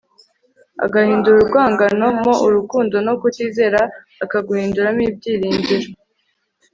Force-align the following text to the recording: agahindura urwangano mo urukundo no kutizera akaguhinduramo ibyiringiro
agahindura 0.85 1.37
urwangano 1.41 2.05
mo 2.23 2.33
urukundo 2.45 2.95
no 3.05 3.13
kutizera 3.21 3.79
akaguhinduramo 4.23 5.01
ibyiringiro 5.09 5.87